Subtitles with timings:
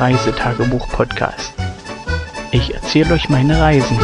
[0.00, 1.54] Reisetagebuch-Podcast.
[2.50, 3.98] Ich erzähle euch meine Reisen.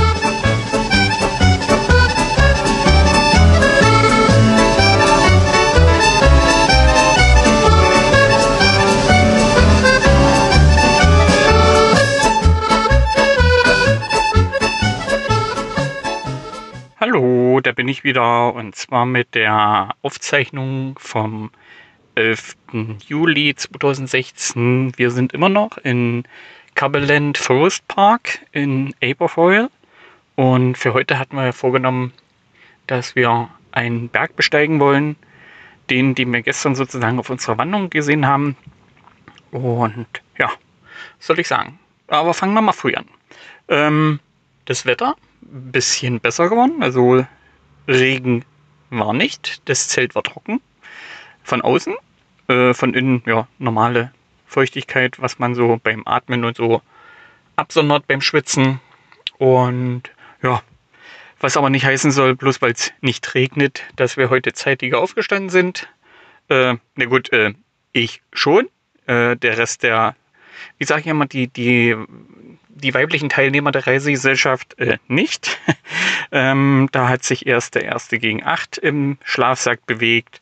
[17.01, 21.51] Hallo, da bin ich wieder und zwar mit der Aufzeichnung vom
[22.15, 22.57] 11.
[23.07, 24.93] Juli 2016.
[24.97, 26.25] Wir sind immer noch in
[26.75, 29.71] Cumberland Forest Park in Aberfoyle
[30.37, 32.13] und für heute hatten wir vorgenommen,
[32.87, 35.17] dass wir einen Berg besteigen wollen,
[35.91, 38.57] den, den wir gestern sozusagen auf unserer Wanderung gesehen haben.
[39.51, 40.07] Und
[40.39, 40.49] ja,
[41.19, 41.79] was soll ich sagen?
[42.09, 43.07] Aber fangen wir mal früh an.
[43.69, 44.21] Ähm,
[44.65, 45.17] das Wetter
[45.51, 46.83] bisschen besser geworden.
[46.83, 47.27] Also
[47.89, 48.45] Regen
[48.91, 49.63] war nicht.
[49.69, 50.61] Das Zelt war trocken.
[51.51, 51.97] Von außen.
[52.47, 54.13] Äh, von innen, ja, normale
[54.47, 56.81] Feuchtigkeit, was man so beim Atmen und so
[57.57, 58.79] absondert beim Schwitzen.
[59.37, 60.05] Und
[60.45, 60.63] ja,
[61.41, 65.51] was aber nicht heißen soll, bloß weil es nicht regnet, dass wir heute zeitiger aufgestanden
[65.51, 65.89] sind.
[66.49, 67.55] Äh, na gut, äh,
[67.91, 68.69] ich schon.
[69.07, 70.15] Äh, der Rest der,
[70.79, 71.97] wie sage ich immer, die, die
[72.69, 75.59] die weiblichen Teilnehmer der Reisegesellschaft äh, nicht.
[76.31, 80.41] ähm, da hat sich erst der erste gegen acht im Schlafsack bewegt.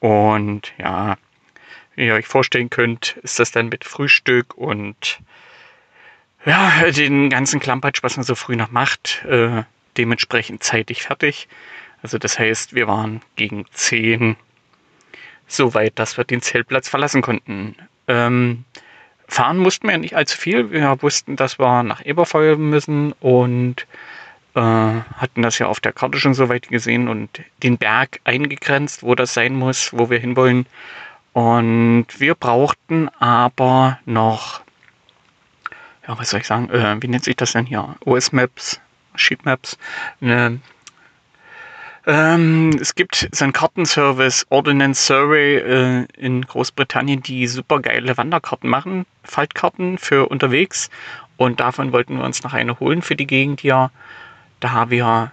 [0.00, 1.16] Und ja,
[1.94, 5.18] wie ihr euch vorstellen könnt, ist das dann mit Frühstück und
[6.44, 9.64] ja, den ganzen Klampatsch, was man so früh noch macht, äh,
[9.96, 11.48] dementsprechend zeitig fertig.
[12.02, 14.36] Also das heißt, wir waren gegen zehn
[15.48, 17.74] so weit, dass wir den Zeltplatz verlassen konnten.
[18.06, 18.64] Ähm,
[19.26, 20.70] fahren mussten wir nicht allzu viel.
[20.70, 23.86] Wir wussten, dass wir nach Eberfeuer müssen und
[24.58, 29.04] äh, hatten das ja auf der Karte schon so weit gesehen und den Berg eingegrenzt,
[29.04, 30.66] wo das sein muss, wo wir hinwollen.
[31.32, 34.62] Und wir brauchten aber noch,
[36.06, 37.94] ja, was soll ich sagen, äh, wie nennt sich das denn hier?
[38.04, 38.80] OS Maps,
[39.14, 39.78] Sheet Maps,
[40.20, 40.60] eine
[42.06, 48.68] ähm, es gibt so einen Kartenservice, Ordnance Survey äh, in Großbritannien, die super geile Wanderkarten
[48.68, 50.88] machen, Faltkarten für unterwegs.
[51.36, 53.90] Und davon wollten wir uns noch eine holen für die Gegend hier,
[54.60, 55.32] da wir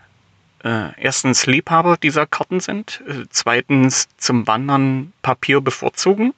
[0.64, 6.34] äh, erstens Liebhaber dieser Karten sind, äh, zweitens zum Wandern Papier bevorzugen.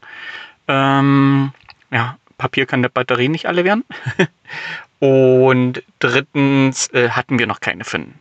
[0.67, 1.51] Ähm,
[1.91, 3.83] ja, Papier kann der Batterie nicht alle werden.
[4.99, 8.19] Und drittens äh, hatten wir noch keine finden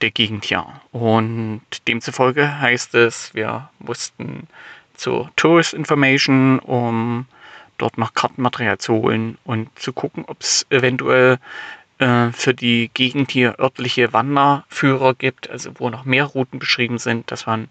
[0.00, 0.66] der Gegend hier.
[0.92, 4.46] Und demzufolge heißt es, wir mussten
[4.94, 7.26] zur Tourist Information, um
[7.78, 11.38] dort noch Kartenmaterial zu holen und zu gucken, ob es eventuell
[11.98, 17.30] äh, für die Gegend hier örtliche Wanderführer gibt, also wo noch mehr Routen beschrieben sind,
[17.30, 17.68] dass man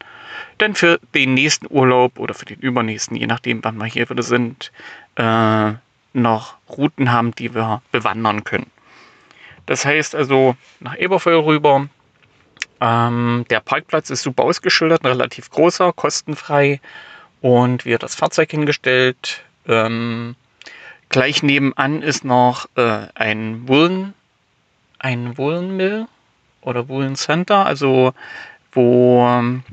[0.57, 4.23] dann für den nächsten Urlaub oder für den übernächsten, je nachdem, wann wir hier wieder
[4.23, 4.71] sind,
[5.15, 5.73] äh,
[6.13, 8.71] noch Routen haben, die wir bewandern können.
[9.65, 11.87] Das heißt also nach Eberfeuer rüber,
[12.81, 16.79] ähm, der Parkplatz ist super ausgeschildert, ein relativ großer, kostenfrei.
[17.41, 19.43] Und wir das Fahrzeug hingestellt.
[19.67, 20.35] Ähm,
[21.09, 24.13] gleich nebenan ist noch äh, ein Woolen,
[24.99, 26.07] ein Woolen Mill
[26.61, 28.13] oder Woolen Center, also
[28.71, 29.63] wo ähm,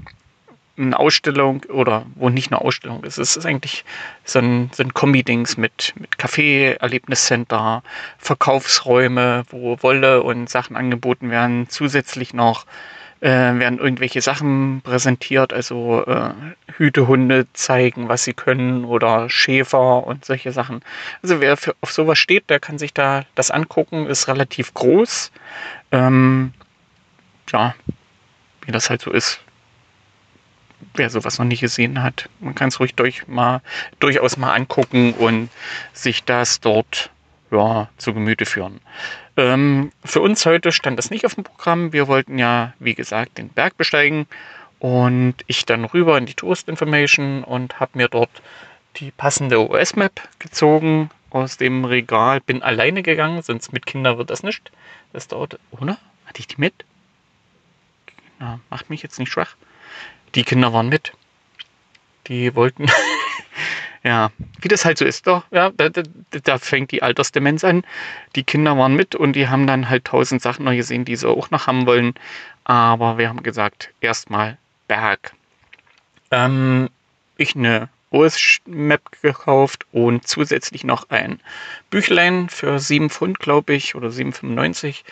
[0.76, 3.18] eine Ausstellung oder wo nicht eine Ausstellung ist.
[3.18, 3.84] Es ist eigentlich
[4.24, 7.82] so ein, so ein Kombi-Dings mit, mit Café, Erlebniscenter,
[8.18, 11.68] Verkaufsräume, wo Wolle und Sachen angeboten werden.
[11.68, 12.64] Zusätzlich noch
[13.22, 16.30] äh, werden irgendwelche Sachen präsentiert, also äh,
[16.76, 20.80] Hütehunde zeigen, was sie können oder Schäfer und solche Sachen.
[21.22, 25.30] Also wer für, auf sowas steht, der kann sich da das angucken, ist relativ groß.
[25.92, 26.52] Ähm,
[27.52, 27.76] ja,
[28.66, 29.40] wie das halt so ist.
[30.94, 33.62] Wer sowas noch nicht gesehen hat, man kann es ruhig durch mal,
[34.00, 35.48] durchaus mal angucken und
[35.92, 37.10] sich das dort
[37.52, 38.80] ja, zu Gemüte führen.
[39.36, 41.92] Ähm, für uns heute stand das nicht auf dem Programm.
[41.92, 44.26] Wir wollten ja, wie gesagt, den Berg besteigen
[44.78, 48.30] und ich dann rüber in die Tourist Information und habe mir dort
[48.96, 52.40] die passende OS-Map gezogen aus dem Regal.
[52.40, 54.70] Bin alleine gegangen, sonst mit Kindern wird das nicht.
[55.12, 55.98] Das dauert, oder?
[56.26, 56.84] Hatte ich die mit?
[58.38, 59.54] Na, macht mich jetzt nicht schwach.
[60.34, 61.12] Die Kinder waren mit.
[62.26, 62.86] Die wollten
[64.04, 65.44] Ja, wie das halt so ist, doch.
[65.52, 67.84] Ja, da, da, da, fängt die Altersdemenz an.
[68.34, 71.28] Die Kinder waren mit und die haben dann halt tausend Sachen noch gesehen, die sie
[71.28, 72.14] auch noch haben wollen.
[72.64, 74.58] Aber wir haben gesagt, erstmal
[74.88, 75.34] Berg.
[76.32, 76.88] Ähm,
[77.36, 81.40] ich eine OS-Map gekauft und zusätzlich noch ein
[81.90, 85.02] Büchlein für 7 Pfund, glaube ich, oder 7,95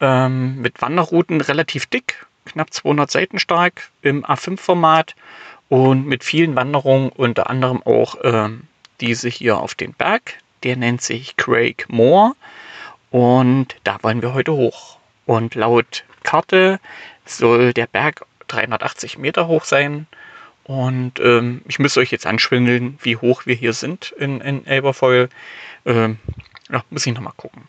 [0.00, 5.14] ähm, mit Wanderrouten relativ dick, knapp 200 Seiten stark im A5-Format
[5.68, 8.62] und mit vielen Wanderungen, unter anderem auch ähm,
[9.00, 10.38] diese hier auf den Berg.
[10.62, 12.34] Der nennt sich Craig Moor.
[13.10, 14.98] Und da wollen wir heute hoch.
[15.26, 16.80] Und laut Karte
[17.24, 20.06] soll der Berg 380 Meter hoch sein.
[20.64, 25.28] Und ähm, ich müsste euch jetzt anschwindeln, wie hoch wir hier sind in, in Elberfeuil.
[25.86, 26.18] Ähm,
[26.70, 27.62] ja, muss ich nochmal gucken.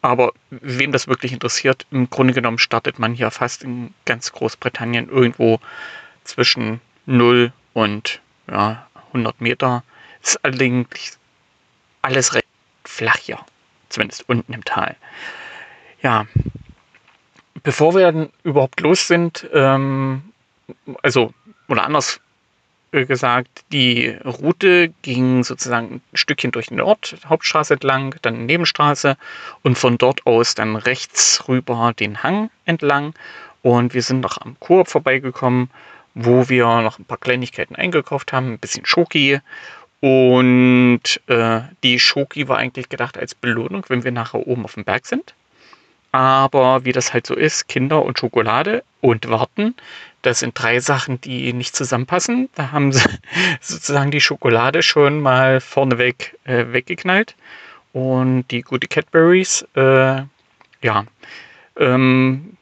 [0.00, 5.08] Aber wem das wirklich interessiert, im Grunde genommen startet man hier fast in ganz Großbritannien
[5.08, 5.60] irgendwo
[6.24, 9.82] zwischen 0 und ja, 100 Meter.
[10.22, 11.18] Ist allerdings
[12.02, 12.46] alles recht
[12.84, 13.38] flach hier,
[13.88, 14.96] zumindest unten im Tal.
[16.02, 16.26] Ja,
[17.62, 20.22] bevor wir dann überhaupt los sind, ähm,
[21.02, 21.32] also,
[21.68, 22.20] oder anders
[22.92, 29.16] äh, gesagt, die Route ging sozusagen ein Stückchen durch den Ort, Hauptstraße entlang, dann Nebenstraße
[29.62, 33.14] und von dort aus dann rechts rüber den Hang entlang.
[33.62, 35.68] Und wir sind noch am Koop vorbeigekommen,
[36.20, 39.40] wo wir noch ein paar Kleinigkeiten eingekauft haben, ein bisschen Schoki.
[40.00, 44.84] Und äh, die Schoki war eigentlich gedacht als Belohnung, wenn wir nachher oben auf dem
[44.84, 45.34] Berg sind.
[46.10, 49.74] Aber wie das halt so ist, Kinder und Schokolade und Warten,
[50.22, 52.48] das sind drei Sachen, die nicht zusammenpassen.
[52.54, 53.08] Da haben sie
[53.60, 57.36] sozusagen die Schokolade schon mal vorneweg äh, weggeknallt.
[57.92, 60.22] Und die gute Cadburys, äh,
[60.82, 61.04] ja,
[61.76, 62.57] ähm,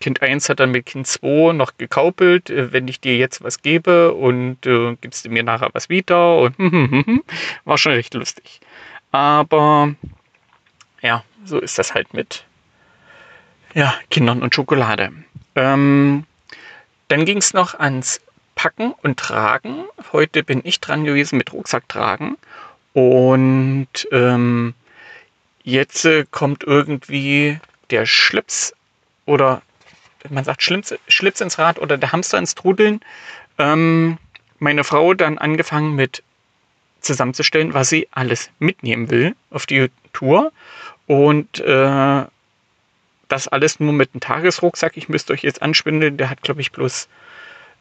[0.00, 3.62] Kind 1 hat dann mit Kind 2 noch gekaupelt, äh, wenn ich dir jetzt was
[3.62, 6.58] gebe und äh, gibst du mir nachher was wieder und
[7.64, 8.60] war schon recht lustig.
[9.12, 9.94] Aber
[11.02, 12.44] ja, so ist das halt mit
[13.74, 15.12] ja, Kindern und Schokolade.
[15.54, 16.24] Ähm,
[17.08, 18.20] dann ging es noch ans
[18.54, 19.84] Packen und Tragen.
[20.12, 22.36] Heute bin ich dran gewesen mit Rucksack tragen.
[22.94, 24.74] Und ähm,
[25.62, 27.60] jetzt äh, kommt irgendwie
[27.90, 28.74] der Schlips
[29.26, 29.62] oder
[30.28, 33.00] man sagt Schlips, Schlips ins Rad oder der Hamster ins Trudeln.
[33.58, 34.18] Ähm,
[34.58, 36.22] meine Frau dann angefangen mit
[37.00, 40.52] zusammenzustellen, was sie alles mitnehmen will auf die Tour.
[41.06, 42.24] Und äh,
[43.28, 44.96] das alles nur mit einem Tagesrucksack.
[44.96, 46.16] Ich müsste euch jetzt anschwindeln.
[46.16, 47.08] Der hat, glaube ich, bloß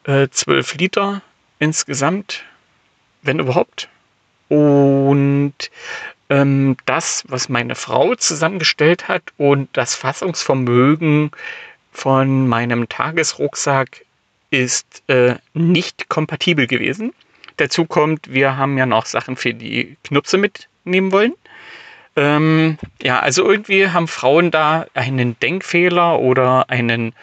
[0.05, 1.21] äh, 12 Liter
[1.59, 2.43] insgesamt,
[3.21, 3.89] wenn überhaupt.
[4.49, 5.55] Und
[6.29, 11.31] ähm, das, was meine Frau zusammengestellt hat und das Fassungsvermögen
[11.95, 14.05] von meinem Tagesrucksack
[14.51, 17.13] ist äh, nicht kompatibel gewesen.
[17.55, 21.33] Dazu kommt, wir haben ja noch Sachen für die Knupse mitnehmen wollen.
[22.17, 27.13] Ähm, ja, also irgendwie haben Frauen da einen Denkfehler oder einen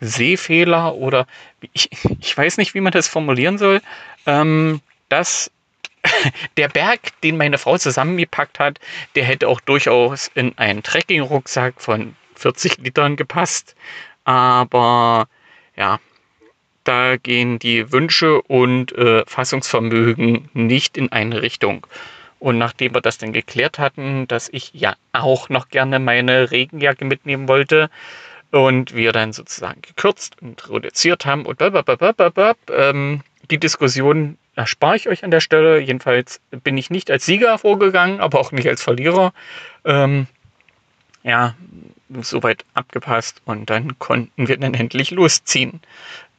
[0.00, 1.26] Sehfehler oder
[1.74, 1.90] ich,
[2.20, 3.82] ich weiß nicht, wie man das formulieren soll,
[4.26, 4.80] ähm,
[5.10, 5.50] dass
[6.56, 8.80] der Berg, den meine Frau zusammengepackt hat,
[9.14, 13.76] der hätte auch durchaus in einen Trekking-Rucksack von 40 Litern gepasst.
[14.24, 15.26] Aber
[15.76, 15.98] ja,
[16.84, 21.86] da gehen die Wünsche und äh, Fassungsvermögen nicht in eine Richtung.
[22.38, 27.04] Und nachdem wir das dann geklärt hatten, dass ich ja auch noch gerne meine Regenjacke
[27.04, 27.88] mitnehmen wollte
[28.50, 33.20] und wir dann sozusagen gekürzt und reduziert haben und ähm,
[33.50, 35.78] die Diskussion erspare ich euch an der Stelle.
[35.78, 39.32] Jedenfalls bin ich nicht als Sieger vorgegangen, aber auch nicht als Verlierer.
[39.84, 40.26] Ähm,
[41.22, 41.54] ja,
[42.20, 45.80] soweit abgepasst und dann konnten wir dann endlich losziehen.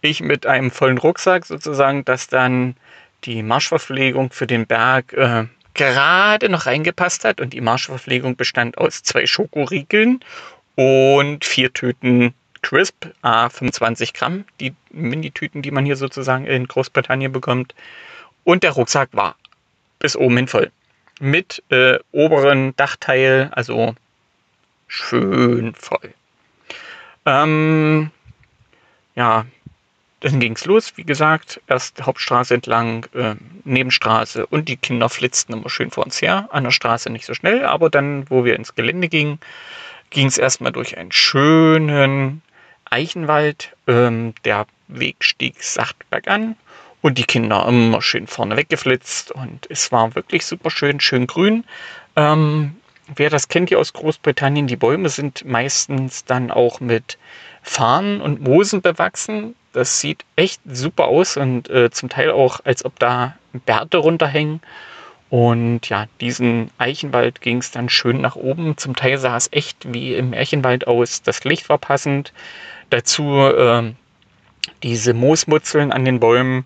[0.01, 2.75] Ich mit einem vollen Rucksack sozusagen, dass dann
[3.23, 7.41] die Marschverpflegung für den Berg äh, gerade noch reingepasst hat.
[7.41, 10.19] Und die Marschverpflegung bestand aus zwei Schokoriegeln
[10.75, 17.31] und vier Tüten Crisp, a 25 Gramm, die Mini-Tüten, die man hier sozusagen in Großbritannien
[17.31, 17.75] bekommt.
[18.43, 19.35] Und der Rucksack war
[19.99, 20.71] bis oben hin voll.
[21.19, 23.95] Mit äh, oberen Dachteil, also
[24.93, 26.13] schön voll.
[27.25, 28.11] Ähm,
[29.15, 29.45] ja,
[30.19, 33.35] dann ging es los, wie gesagt, erst Hauptstraße entlang, äh,
[33.65, 36.47] Nebenstraße und die Kinder flitzten immer schön vor uns her.
[36.51, 39.39] An der Straße nicht so schnell, aber dann, wo wir ins Gelände gingen,
[40.11, 42.41] ging es erstmal durch einen schönen
[42.85, 43.75] Eichenwald.
[43.87, 46.55] Ähm, der Weg stieg sacht bergan
[47.01, 51.65] und die Kinder immer schön vorne weggeflitzt und es war wirklich super schön, schön grün.
[52.15, 52.75] Ähm,
[53.15, 57.17] wer das kennt hier aus Großbritannien, die Bäume sind meistens dann auch mit
[57.61, 59.55] Farnen und Moosen bewachsen.
[59.71, 64.61] Das sieht echt super aus und äh, zum Teil auch, als ob da Bärte runterhängen.
[65.29, 68.77] Und ja, diesen Eichenwald ging es dann schön nach oben.
[68.77, 71.23] Zum Teil sah es echt wie im Märchenwald aus.
[71.23, 72.33] Das Licht war passend.
[72.91, 73.93] Dazu äh,
[74.83, 76.65] diese Moosmutzeln an den Bäumen.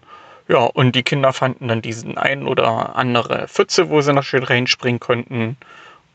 [0.49, 4.43] Ja, und die Kinder fanden dann diesen ein oder andere Pfütze, wo sie noch schön
[4.43, 5.55] reinspringen konnten.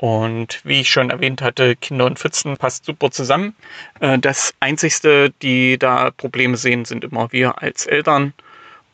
[0.03, 3.55] Und wie ich schon erwähnt hatte, Kinder und Pfützen passt super zusammen.
[4.01, 8.33] Äh, das Einzigste, die da Probleme sehen, sind immer wir als Eltern.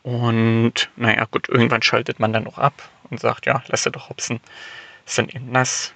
[0.03, 2.73] Und naja, gut, irgendwann schaltet man dann auch ab.
[3.09, 4.39] und sagt, ja, lass sie doch hopsen.
[5.07, 5.95] Ist dann eben nass.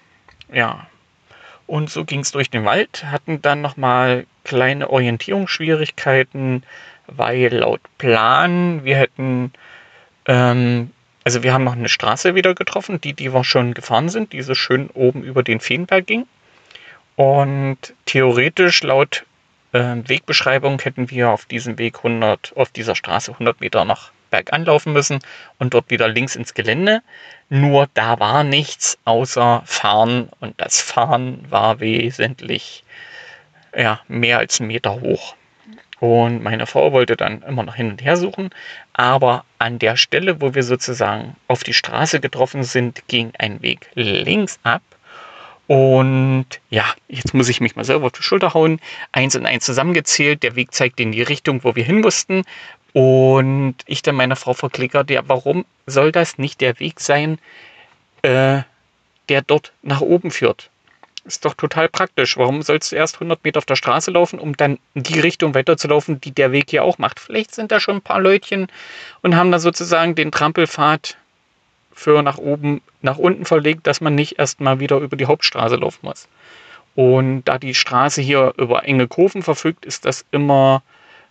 [0.52, 0.88] Ja.
[1.68, 6.64] Und so ging es durch den Wald, hatten dann nochmal kleine Orientierungsschwierigkeiten,
[7.06, 9.54] weil laut Plan wir hätten,
[10.26, 10.90] ähm,
[11.24, 14.42] also wir haben noch eine Straße wieder getroffen, die, die wir schon gefahren sind, die
[14.42, 16.26] so schön oben über den Feenberg ging.
[17.16, 19.26] Und theoretisch laut
[19.72, 24.66] äh, Wegbeschreibung hätten wir auf diesem Weg 100, auf dieser Straße 100 Meter nach bergan
[24.66, 25.20] laufen müssen
[25.60, 27.04] und dort wieder links ins Gelände.
[27.50, 32.84] Nur da war nichts außer Fahren und das Fahren war wesentlich
[33.76, 35.36] ja, mehr als einen Meter hoch.
[36.00, 38.50] Und meine Frau wollte dann immer noch hin und her suchen,
[38.94, 43.90] aber an der Stelle, wo wir sozusagen auf die Straße getroffen sind, ging ein Weg
[43.96, 44.82] links ab
[45.68, 48.80] und ja, jetzt muss ich mich mal selber auf die Schulter hauen.
[49.12, 50.44] Eins und eins zusammengezählt.
[50.44, 52.44] Der Weg zeigt in die Richtung, wo wir hin mussten.
[52.92, 57.40] Und ich dann meiner Frau verklickert, ja, warum soll das nicht der Weg sein,
[58.22, 58.62] äh,
[59.30, 60.70] der dort nach oben führt?
[61.26, 62.38] Ist doch total praktisch.
[62.38, 66.20] Warum sollst du erst 100 Meter auf der Straße laufen, um dann die Richtung weiterzulaufen,
[66.20, 67.20] die der Weg hier auch macht?
[67.20, 68.68] Vielleicht sind da schon ein paar Leutchen
[69.22, 71.18] und haben da sozusagen den Trampelpfad
[71.94, 76.00] für nach oben, nach unten verlegt, dass man nicht erstmal wieder über die Hauptstraße laufen
[76.02, 76.28] muss.
[76.96, 80.84] Und da die Straße hier über enge Kurven verfügt, ist das immer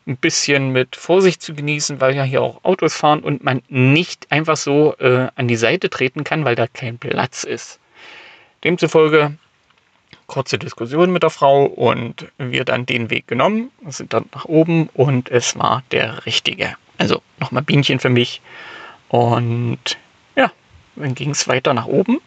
[0.06, 4.32] ein bisschen mit Vorsicht zu genießen, weil ja hier auch Autos fahren und man nicht
[4.32, 7.78] einfach so äh, an die Seite treten kann, weil da kein Platz ist.
[8.64, 9.36] Demzufolge
[10.32, 14.88] kurze Diskussion mit der Frau und wir dann den Weg genommen, sind dann nach oben
[14.94, 16.74] und es war der richtige.
[16.98, 18.40] Also nochmal Bienchen für mich.
[19.08, 19.98] Und
[20.96, 22.20] dann ging es weiter nach oben.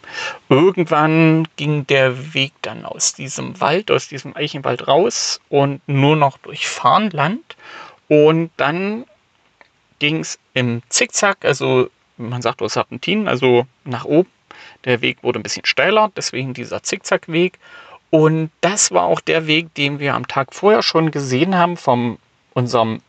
[0.49, 6.37] Irgendwann ging der Weg dann aus diesem Wald, aus diesem Eichenwald raus und nur noch
[6.39, 7.55] durch Farnland.
[8.07, 9.05] Und dann
[9.99, 14.29] ging es im Zickzack, also man sagt aus Serpentin, also nach oben.
[14.85, 17.59] Der Weg wurde ein bisschen steiler, deswegen dieser Zickzackweg.
[18.15, 22.17] Und das war auch der Weg, den wir am Tag vorher schon gesehen haben vom
[22.53, 23.01] unserem,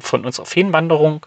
[0.00, 1.26] von unserer Feenwanderung.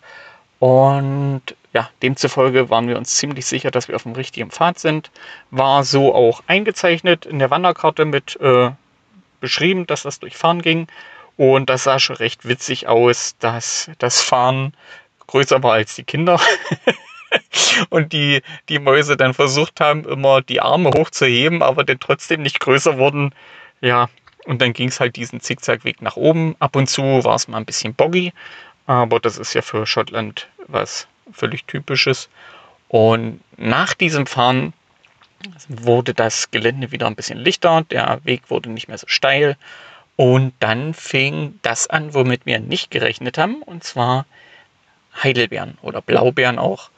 [0.57, 5.12] Und ja, demzufolge waren wir uns ziemlich sicher, dass wir auf dem richtigen Pfad sind.
[5.51, 8.71] War so auch eingezeichnet in der Wanderkarte mit äh,
[9.39, 10.88] beschrieben, dass das durch Fahren ging.
[11.38, 14.74] Und das sah schon recht witzig aus, dass das Fahren
[15.27, 16.41] größer war als die Kinder.
[17.89, 22.59] und die, die Mäuse dann versucht haben, immer die Arme hochzuheben, aber dann trotzdem nicht
[22.59, 23.33] größer wurden.
[23.81, 24.09] Ja,
[24.45, 26.55] und dann ging es halt diesen Zickzackweg nach oben.
[26.59, 28.33] Ab und zu war es mal ein bisschen boggy,
[28.85, 32.29] aber das ist ja für Schottland was völlig typisches.
[32.88, 34.74] Und nach diesem Fahren
[35.67, 39.57] wurde das Gelände wieder ein bisschen lichter, der Weg wurde nicht mehr so steil.
[40.15, 44.25] Und dann fing das an, womit wir nicht gerechnet haben, und zwar
[45.21, 46.89] Heidelbeeren oder Blaubeeren auch.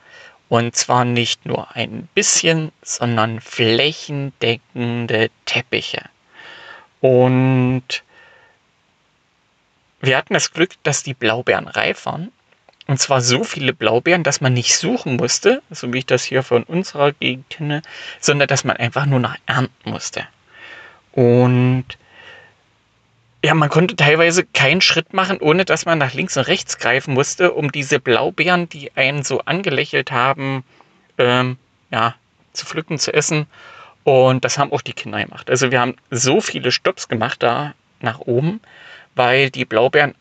[0.50, 6.06] Und zwar nicht nur ein bisschen, sondern flächendeckende Teppiche.
[7.02, 8.04] Und
[10.00, 12.32] wir hatten das Glück, dass die Blaubeeren reif waren
[12.88, 16.42] und zwar so viele Blaubeeren, dass man nicht suchen musste, so wie ich das hier
[16.42, 17.82] von unserer Gegend kenne,
[18.22, 20.26] sondern dass man einfach nur nach ernten musste.
[21.12, 21.86] Und
[23.48, 27.14] ja, man konnte teilweise keinen Schritt machen, ohne dass man nach links und rechts greifen
[27.14, 30.66] musste, um diese Blaubeeren, die einen so angelächelt haben,
[31.18, 31.56] ähm,
[31.90, 32.16] ja,
[32.52, 33.48] zu pflücken, zu essen.
[34.04, 35.50] Und das haben auch die Kinder gemacht.
[35.50, 38.60] Also wir haben so viele Stops gemacht da nach oben,
[39.16, 40.14] weil die Blaubeeren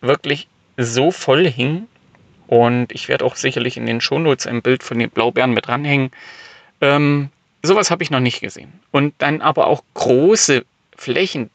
[0.00, 1.88] wirklich so voll hingen,
[2.46, 6.12] und ich werde auch sicherlich in den Shownotes ein Bild von den Blaubeeren mit dranhängen.
[6.80, 7.30] Ähm,
[7.60, 8.72] sowas habe ich noch nicht gesehen.
[8.92, 10.64] Und dann aber auch große
[10.96, 11.50] Flächen,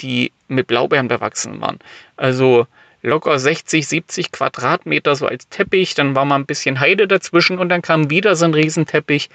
[0.00, 1.78] die mit Blaubeeren bewachsen waren.
[2.16, 2.66] Also
[3.02, 5.94] locker 60, 70 Quadratmeter so als Teppich.
[5.94, 9.30] Dann war mal ein bisschen Heide dazwischen und dann kam wieder so ein Riesenteppich.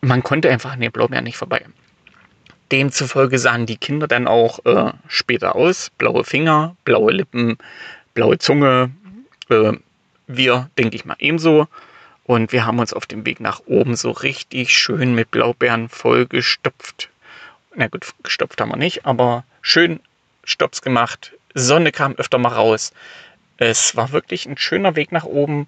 [0.00, 1.64] Man konnte einfach an den Blaubeeren nicht vorbei.
[2.70, 5.90] Demzufolge sahen die Kinder dann auch äh, später aus.
[5.96, 7.56] Blaue Finger, blaue Lippen,
[8.14, 8.90] blaue Zunge,
[9.48, 9.72] äh,
[10.26, 11.66] wir, denke ich mal, ebenso.
[12.24, 17.08] Und wir haben uns auf dem Weg nach oben so richtig schön mit Blaubeeren vollgestopft.
[17.74, 20.00] Na gut, gestopft haben wir nicht, aber schön
[20.44, 21.32] Stops gemacht.
[21.54, 22.92] Sonne kam öfter mal raus.
[23.58, 25.66] Es war wirklich ein schöner Weg nach oben.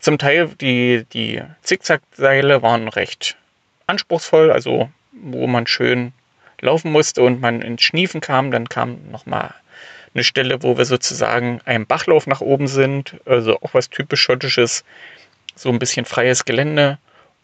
[0.00, 3.36] Zum Teil die, die Zickzackseile waren recht
[3.86, 6.12] anspruchsvoll, also wo man schön
[6.60, 8.50] laufen musste und man ins Schniefen kam.
[8.50, 9.54] Dann kam nochmal
[10.14, 14.82] eine Stelle, wo wir sozusagen einen Bachlauf nach oben sind, also auch was typisch schottisches,
[15.54, 16.98] so ein bisschen freies Gelände.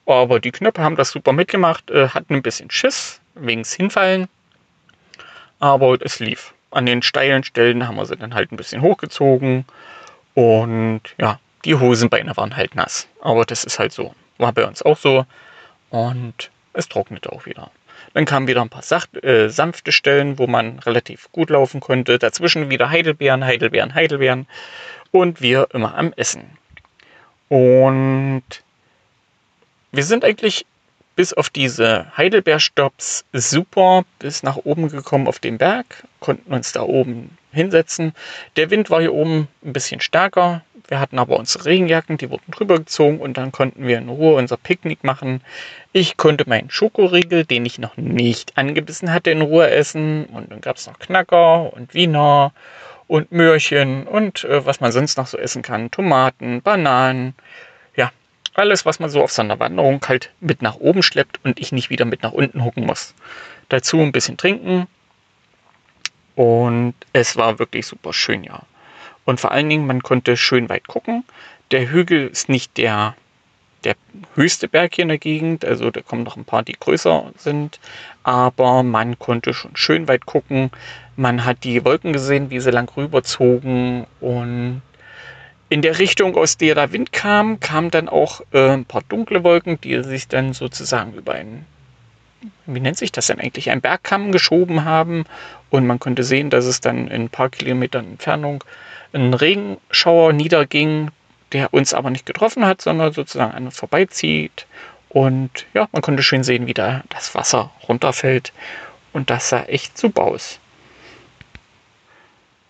[0.06, 4.28] Aber die Knöpfe haben das super mitgemacht, äh, hatten ein bisschen Schiss wegen Hinfallen,
[5.62, 6.54] aber es lief.
[6.72, 9.64] An den steilen Stellen haben wir sie dann halt ein bisschen hochgezogen
[10.34, 13.06] und ja, die Hosenbeine waren halt nass.
[13.20, 14.12] Aber das ist halt so.
[14.38, 15.24] war bei uns auch so.
[15.90, 17.70] Und es trocknete auch wieder.
[18.12, 22.18] Dann kamen wieder ein paar sacht, äh, sanfte Stellen, wo man relativ gut laufen konnte.
[22.18, 24.48] Dazwischen wieder Heidelbeeren, Heidelbeeren, Heidelbeeren.
[25.12, 26.58] Und wir immer am Essen.
[27.48, 28.42] Und
[29.92, 30.66] wir sind eigentlich
[31.16, 36.82] bis auf diese Heidelbeerstops super bis nach oben gekommen auf den Berg, konnten uns da
[36.82, 38.14] oben hinsetzen.
[38.56, 40.62] Der Wind war hier oben ein bisschen stärker.
[40.88, 44.36] Wir hatten aber unsere Regenjacken, die wurden drüber gezogen und dann konnten wir in Ruhe
[44.36, 45.42] unser Picknick machen.
[45.92, 50.26] Ich konnte meinen Schokoriegel, den ich noch nicht angebissen hatte, in Ruhe essen.
[50.26, 52.52] Und dann gab es noch Knacker und Wiener
[53.06, 55.90] und Möhrchen und äh, was man sonst noch so essen kann.
[55.90, 57.34] Tomaten, Bananen.
[58.54, 61.90] Alles, was man so auf seiner Wanderung halt mit nach oben schleppt und ich nicht
[61.90, 63.14] wieder mit nach unten hucken muss.
[63.68, 64.86] Dazu ein bisschen trinken.
[66.34, 68.62] Und es war wirklich super schön, ja.
[69.24, 71.24] Und vor allen Dingen, man konnte schön weit gucken.
[71.70, 73.14] Der Hügel ist nicht der
[73.84, 73.96] der
[74.34, 75.64] höchste Berg hier in der Gegend.
[75.64, 77.80] Also da kommen noch ein paar, die größer sind.
[78.22, 80.70] Aber man konnte schon schön weit gucken.
[81.16, 84.06] Man hat die Wolken gesehen, wie sie lang rüberzogen.
[84.20, 84.82] Und
[85.72, 89.42] in der Richtung, aus der der Wind kam, kamen dann auch äh, ein paar dunkle
[89.42, 91.64] Wolken, die sich dann sozusagen über einen,
[92.66, 95.24] wie nennt sich das denn eigentlich, einen Bergkamm geschoben haben.
[95.70, 98.62] Und man konnte sehen, dass es dann in ein paar Kilometern Entfernung
[99.14, 101.10] ein Regenschauer niederging,
[101.52, 104.66] der uns aber nicht getroffen hat, sondern sozusagen an uns vorbeizieht.
[105.08, 108.52] Und ja, man konnte schön sehen, wie da das Wasser runterfällt.
[109.14, 110.58] Und das sah echt super aus.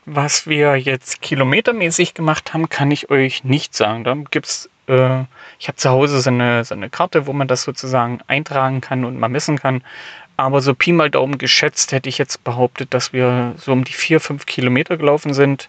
[0.05, 4.05] Was wir jetzt kilometermäßig gemacht haben, kann ich euch nicht sagen.
[4.05, 5.21] Da gibt's, äh,
[5.59, 9.05] ich habe zu Hause so eine, so eine Karte, wo man das sozusagen eintragen kann
[9.05, 9.83] und mal messen kann.
[10.37, 13.93] Aber so Pi mal Daumen geschätzt hätte ich jetzt behauptet, dass wir so um die
[13.93, 15.69] vier, fünf Kilometer gelaufen sind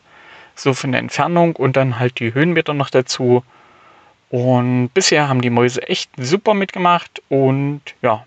[0.55, 3.43] so von der Entfernung und dann halt die Höhenmeter noch dazu.
[4.29, 8.25] Und bisher haben die Mäuse echt super mitgemacht und ja,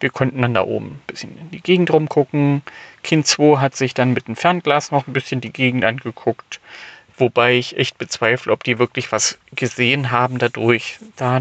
[0.00, 2.62] wir konnten dann da oben ein bisschen in die Gegend rumgucken.
[3.02, 6.60] Kind 2 hat sich dann mit dem Fernglas noch ein bisschen die Gegend angeguckt.
[7.16, 10.98] Wobei ich echt bezweifle, ob die wirklich was gesehen haben dadurch.
[11.16, 11.40] Da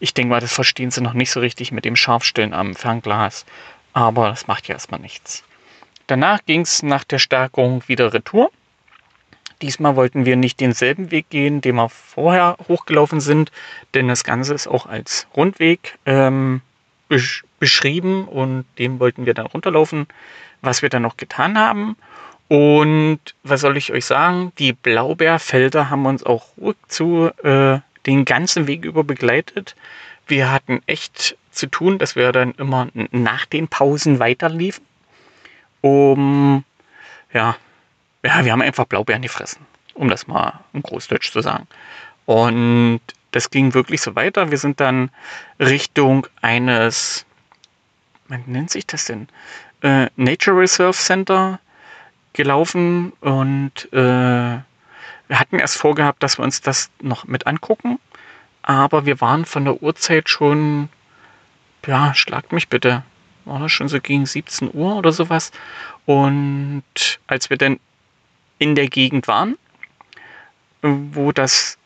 [0.00, 3.46] ich denke mal, das verstehen sie noch nicht so richtig mit dem Scharfstellen am Fernglas.
[3.92, 5.44] Aber das macht ja erstmal nichts.
[6.08, 8.50] Danach ging es nach der Stärkung wieder retour.
[9.62, 13.52] Diesmal wollten wir nicht denselben Weg gehen, den wir vorher hochgelaufen sind,
[13.94, 16.62] denn das Ganze ist auch als Rundweg ähm,
[17.10, 20.06] besch beschrieben und dem wollten wir dann runterlaufen,
[20.62, 21.96] was wir dann noch getan haben.
[22.48, 24.52] Und was soll ich euch sagen?
[24.58, 26.46] Die Blaubeerfelder haben uns auch
[26.88, 29.76] zu äh, den ganzen Weg über begleitet.
[30.26, 34.84] Wir hatten echt zu tun, dass wir dann immer nach den Pausen weiterliefen,
[35.80, 36.64] um
[37.32, 37.56] ja,
[38.24, 41.66] ja, wir haben einfach Blaubeeren gefressen, um das mal im Großdeutsch zu sagen.
[42.26, 44.50] Und das ging wirklich so weiter.
[44.50, 45.10] Wir sind dann
[45.58, 47.26] Richtung eines,
[48.28, 49.28] man nennt sich das denn,
[49.82, 51.60] äh, Nature Reserve Center
[52.32, 57.98] gelaufen und äh, wir hatten erst vorgehabt, dass wir uns das noch mit angucken,
[58.62, 60.88] aber wir waren von der Uhrzeit schon,
[61.86, 63.04] ja, schlagt mich bitte,
[63.44, 65.50] war das schon so gegen 17 Uhr oder sowas.
[66.06, 66.82] Und
[67.26, 67.80] als wir dann
[68.58, 69.56] in der Gegend waren,
[70.82, 71.78] wo das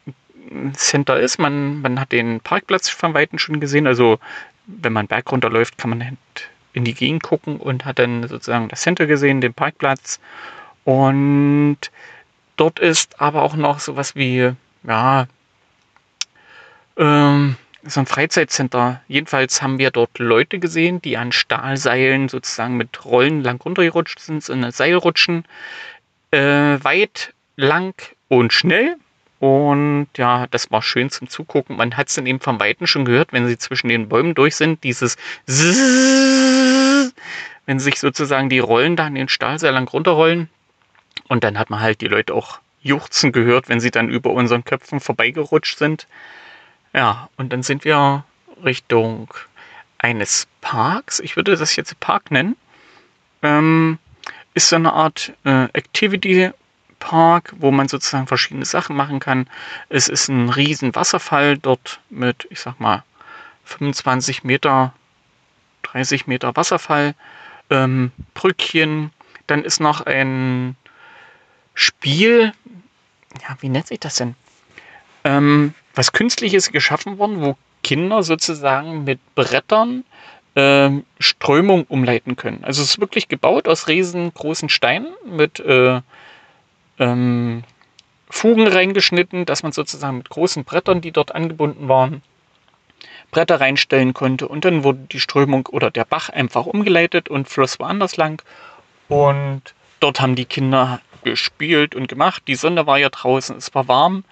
[0.74, 1.38] Center ist.
[1.38, 3.86] Man, man hat den Parkplatz von Weitem schon gesehen.
[3.86, 4.18] Also
[4.66, 6.16] wenn man Berg runterläuft, kann man
[6.72, 10.20] in die Gegend gucken und hat dann sozusagen das Center gesehen, den Parkplatz.
[10.84, 11.78] Und
[12.56, 14.52] dort ist aber auch noch sowas wie,
[14.82, 15.26] ja,
[16.96, 19.02] ähm, so ein Freizeitcenter.
[19.08, 24.42] Jedenfalls haben wir dort Leute gesehen, die an Stahlseilen sozusagen mit Rollen lang runtergerutscht sind,
[24.42, 25.44] so eine Seilrutschen
[26.30, 26.38] äh,
[26.82, 27.94] weit, lang
[28.28, 28.96] und schnell.
[29.44, 31.76] Und ja, das war schön zum Zugucken.
[31.76, 34.56] Man hat es dann eben vom Weiten schon gehört, wenn sie zwischen den Bäumen durch
[34.56, 37.14] sind, dieses Zzzz,
[37.66, 40.48] wenn sich sozusagen die Rollen da an den Stahl sehr lang runterrollen.
[41.28, 44.64] Und dann hat man halt die Leute auch juchzen gehört, wenn sie dann über unseren
[44.64, 46.06] Köpfen vorbeigerutscht sind.
[46.94, 48.24] Ja, und dann sind wir
[48.64, 49.28] Richtung
[49.98, 51.20] eines Parks.
[51.20, 52.56] Ich würde das jetzt Park nennen.
[53.42, 53.98] Ähm,
[54.54, 56.50] ist so eine Art äh, Activity
[56.98, 59.48] Park, wo man sozusagen verschiedene Sachen machen kann.
[59.88, 63.04] Es ist ein riesen Wasserfall dort mit, ich sag mal,
[63.64, 64.92] 25 Meter,
[65.82, 67.14] 30 Meter Wasserfall,
[67.70, 69.10] ähm, Brückchen.
[69.46, 70.76] Dann ist noch ein
[71.74, 72.52] Spiel,
[73.42, 74.34] ja, wie nennt sich das denn?
[75.24, 80.04] Ähm, was künstliches geschaffen worden, wo Kinder sozusagen mit Brettern
[80.56, 82.62] ähm, Strömung umleiten können.
[82.64, 86.00] Also es ist wirklich gebaut aus riesengroßen Steinen mit äh,
[86.98, 87.64] ähm,
[88.30, 92.22] Fugen reingeschnitten, dass man sozusagen mit großen Brettern, die dort angebunden waren,
[93.30, 94.48] Bretter reinstellen konnte.
[94.48, 98.42] Und dann wurde die Strömung oder der Bach einfach umgeleitet und floss woanders lang.
[99.08, 99.62] Und
[100.00, 102.42] dort haben die Kinder gespielt und gemacht.
[102.46, 104.24] Die Sonne war ja draußen, es war warm.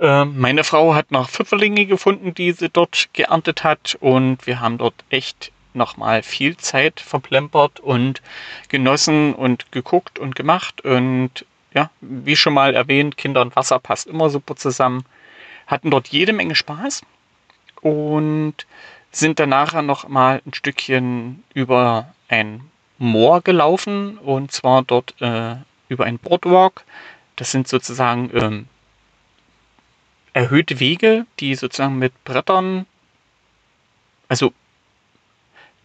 [0.00, 3.96] Ähm, meine Frau hat noch Pfifferlinge gefunden, die sie dort geerntet hat.
[4.00, 8.22] Und wir haben dort echt nochmal viel Zeit verplempert und
[8.68, 10.80] genossen und geguckt und gemacht.
[10.80, 11.44] Und
[11.74, 15.04] ja, wie schon mal erwähnt, Kinder und Wasser passt immer super zusammen.
[15.66, 17.02] Hatten dort jede Menge Spaß
[17.80, 18.54] und
[19.12, 22.62] sind dann nachher noch mal ein Stückchen über ein
[22.98, 25.56] Moor gelaufen und zwar dort äh,
[25.88, 26.84] über ein Boardwalk.
[27.36, 28.68] Das sind sozusagen ähm,
[30.32, 32.86] erhöhte Wege, die sozusagen mit Brettern,
[34.28, 34.52] also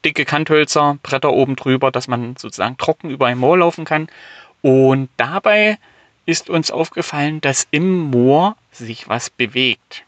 [0.03, 4.07] dicke Kanthölzer, Bretter oben drüber, dass man sozusagen trocken über ein Moor laufen kann.
[4.65, 5.77] Und dabei
[6.25, 10.03] ist uns aufgefallen, dass im Moor sich was bewegt.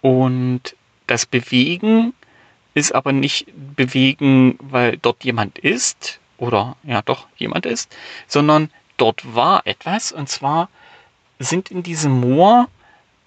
[0.00, 0.74] Und
[1.06, 2.14] das Bewegen
[2.72, 7.94] ist aber nicht Bewegen, weil dort jemand ist oder ja doch jemand ist,
[8.26, 10.70] sondern dort war etwas und zwar
[11.38, 12.70] sind in diesem Moor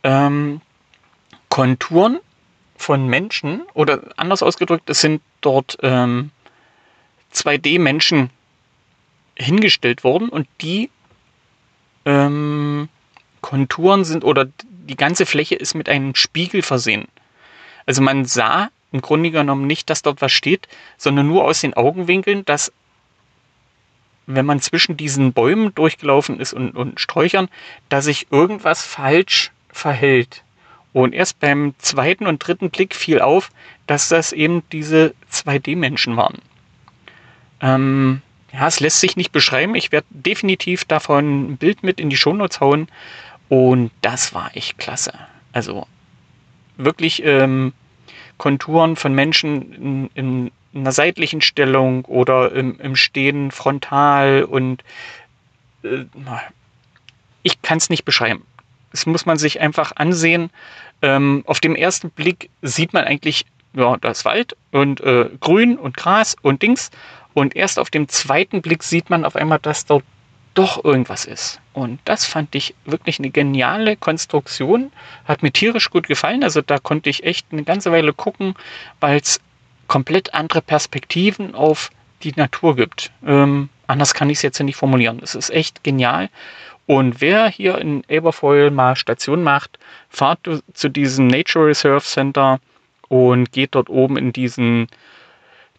[0.02, 0.60] ähm,
[1.50, 2.20] Konturen
[2.78, 6.32] von Menschen oder anders ausgedrückt, es sind dort ähm,
[7.32, 8.32] 2D-Menschen
[9.38, 10.89] hingestellt worden und die
[12.06, 12.89] ähm,
[13.41, 17.08] Konturen sind oder die ganze Fläche ist mit einem Spiegel versehen.
[17.86, 20.67] Also man sah im Grunde genommen nicht, dass dort was steht,
[20.98, 22.71] sondern nur aus den Augenwinkeln, dass
[24.28, 27.50] wenn man zwischen diesen Bäumen durchgelaufen ist und, und Sträuchern,
[27.89, 30.43] dass sich irgendwas falsch verhält.
[30.93, 33.52] Und erst beim zweiten und dritten Blick fiel auf,
[33.86, 36.41] dass das eben diese 2D-Menschen waren.
[37.62, 38.21] Ähm,
[38.56, 39.76] ja, es lässt sich nicht beschreiben.
[39.76, 42.88] Ich werde definitiv davon ein Bild mit in die Shownotes hauen.
[43.50, 45.13] Und das war echt klasse.
[45.52, 45.88] Also
[46.78, 47.74] wirklich ähm,
[48.38, 54.84] Konturen von Menschen in, in, einer seitlichen Stellung oder im, im Stehen frontal und
[55.84, 56.04] äh,
[57.44, 58.46] ich kann es nicht beschreiben.
[58.91, 60.50] Das muss man sich einfach ansehen.
[61.02, 65.96] Ähm, auf dem ersten Blick sieht man eigentlich ja, das Wald und äh, Grün und
[65.96, 66.91] Gras und Dings.
[67.36, 70.04] Und erst auf dem zweiten Blick sieht man auf einmal, dass dort
[70.56, 71.60] doch irgendwas ist.
[71.74, 74.91] Und das fand ich wirklich eine geniale Konstruktion.
[75.26, 76.43] Hat mir tierisch gut gefallen.
[76.43, 78.56] Also da konnte ich echt eine ganze Weile gucken,
[79.02, 79.41] weil es
[79.88, 81.91] komplett andere Perspektiven auf
[82.24, 83.12] die Natur gibt.
[83.26, 85.19] Ähm, anders kann ich es jetzt nicht formulieren.
[85.21, 86.30] Es ist echt genial.
[86.88, 89.78] Und wer hier in Aberfoyle mal Station macht,
[90.10, 90.39] fahrt
[90.74, 92.60] zu diesem Nature Reserve Center
[93.10, 94.88] und geht dort oben in diesen,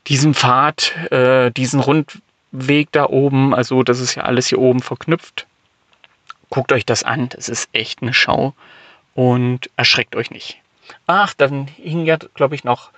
[0.08, 2.18] diesen Pfad, äh, diesen Rund,
[2.52, 3.54] Weg da oben.
[3.54, 5.46] Also das ist ja alles hier oben verknüpft.
[6.48, 7.28] Guckt euch das an.
[7.30, 8.54] Das ist echt eine Schau.
[9.14, 10.58] Und erschreckt euch nicht.
[11.06, 12.90] Ach, dann hingen ja, glaube ich, noch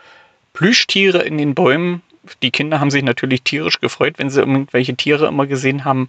[0.53, 2.03] Plüschtiere in den Bäumen.
[2.43, 6.09] Die Kinder haben sich natürlich tierisch gefreut, wenn sie irgendwelche Tiere immer gesehen haben,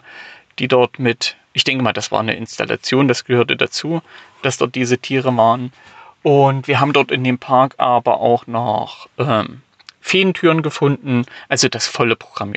[0.57, 4.01] die dort mit, ich denke mal, das war eine Installation, das gehörte dazu,
[4.41, 5.71] dass dort diese Tiere waren.
[6.23, 9.61] Und wir haben dort in dem Park aber auch noch ähm,
[10.01, 12.53] Feentüren gefunden, also das volle Programm.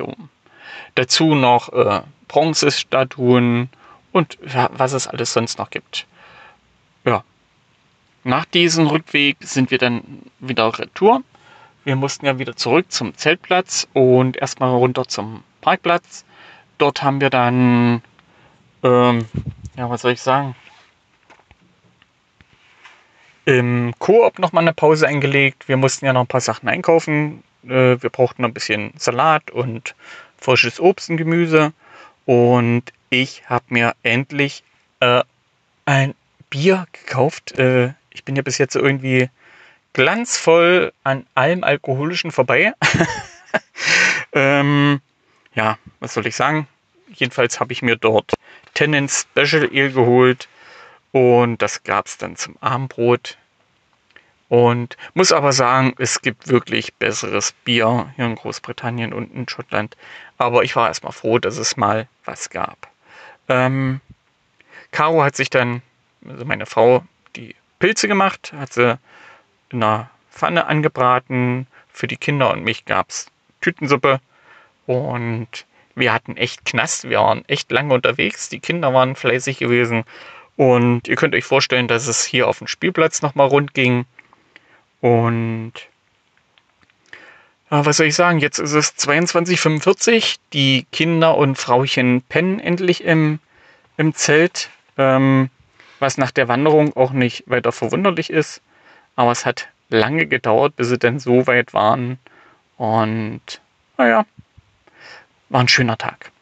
[0.94, 3.68] Dazu noch äh, Bronzestatuen
[4.12, 6.06] und was es alles sonst noch gibt.
[7.04, 7.24] Ja.
[8.24, 10.02] Nach diesem Rückweg sind wir dann
[10.38, 11.22] wieder retour.
[11.84, 16.24] Wir mussten ja wieder zurück zum Zeltplatz und erstmal runter zum Parkplatz.
[16.78, 18.02] Dort haben wir dann,
[18.84, 19.26] ähm,
[19.76, 20.54] ja, was soll ich sagen,
[23.44, 25.68] im Koop nochmal eine Pause eingelegt.
[25.68, 27.42] Wir mussten ja noch ein paar Sachen einkaufen.
[27.64, 29.94] Äh, wir brauchten noch ein bisschen Salat und
[30.38, 31.72] frisches Obst und Gemüse.
[32.24, 34.62] Und ich habe mir endlich
[35.00, 35.22] äh,
[35.86, 36.14] ein
[36.50, 37.58] Bier gekauft.
[37.58, 39.28] Äh, ich bin ja bis jetzt irgendwie
[39.92, 42.72] glanzvoll an allem Alkoholischen vorbei.
[44.32, 45.00] ähm,
[45.54, 46.66] ja, was soll ich sagen?
[47.14, 48.32] Jedenfalls habe ich mir dort
[48.74, 50.48] Tennant Special Ale geholt
[51.12, 53.38] und das gab es dann zum Abendbrot.
[54.48, 59.96] Und muss aber sagen, es gibt wirklich besseres Bier hier in Großbritannien und in Schottland.
[60.36, 62.88] Aber ich war erstmal froh, dass es mal was gab.
[63.48, 64.02] Ähm,
[64.90, 65.80] Caro hat sich dann,
[66.28, 67.02] also meine Frau,
[67.34, 68.98] die Pilze gemacht, hat sie
[69.70, 71.66] in einer Pfanne angebraten.
[71.88, 73.28] Für die Kinder und mich gab es
[73.62, 74.20] Tütensuppe.
[74.86, 77.04] Und wir hatten echt Knast.
[77.08, 78.50] Wir waren echt lange unterwegs.
[78.50, 80.04] Die Kinder waren fleißig gewesen.
[80.56, 84.04] Und ihr könnt euch vorstellen, dass es hier auf dem Spielplatz nochmal rund ging.
[85.00, 85.72] Und
[87.68, 88.38] was soll ich sagen?
[88.38, 93.38] Jetzt ist es 22.45 Die Kinder und Frauchen pennen endlich im,
[93.96, 94.68] im Zelt.
[94.98, 95.48] Ähm,
[96.02, 98.60] was nach der Wanderung auch nicht weiter verwunderlich ist.
[99.16, 102.18] Aber es hat lange gedauert, bis sie dann so weit waren.
[102.76, 103.40] Und
[103.96, 104.26] naja,
[105.48, 106.32] war ein schöner Tag.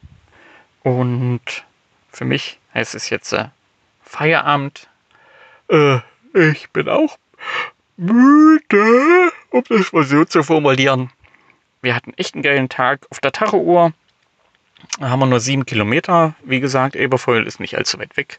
[0.83, 1.43] Und
[2.11, 3.49] für mich heißt es jetzt äh,
[4.11, 4.89] Feierabend.
[5.69, 6.01] Äh,
[6.35, 7.17] ich bin auch
[7.97, 11.11] müde, um das mal so zu formulieren.
[11.81, 13.93] Wir hatten echt einen geilen Tag auf der Tacho-Uhr.
[14.99, 16.35] Da haben wir nur sieben Kilometer.
[16.43, 18.39] Wie gesagt, Eberfeuil ist nicht allzu weit weg.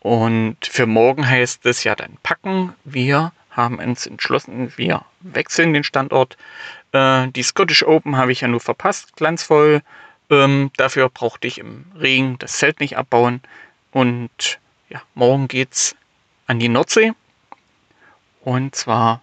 [0.00, 2.74] Und für morgen heißt es ja dann packen.
[2.84, 6.36] Wir haben uns entschlossen, wir wechseln den Standort.
[6.90, 9.82] Äh, die Scottish Open habe ich ja nur verpasst, glanzvoll.
[10.30, 13.40] Ähm, dafür brauchte ich im Regen das Zelt nicht abbauen.
[13.92, 15.96] Und ja, morgen geht's
[16.46, 17.12] an die Nordsee.
[18.42, 19.22] Und zwar,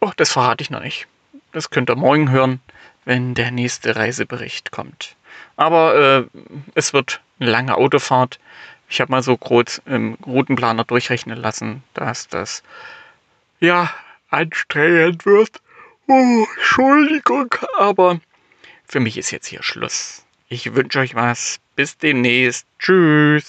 [0.00, 1.06] oh, das verrate ich noch nicht.
[1.52, 2.60] Das könnt ihr morgen hören,
[3.04, 5.16] wenn der nächste Reisebericht kommt.
[5.56, 6.38] Aber äh,
[6.74, 8.38] es wird eine lange Autofahrt.
[8.88, 12.62] Ich habe mal so groß im Routenplaner durchrechnen lassen, dass das
[13.60, 13.90] ja
[14.30, 15.60] anstrengend wird.
[16.08, 18.20] Oh, Entschuldigung, aber
[18.84, 20.24] für mich ist jetzt hier Schluss.
[20.48, 21.60] Ich wünsche euch was.
[21.76, 22.66] Bis demnächst.
[22.78, 23.48] Tschüss,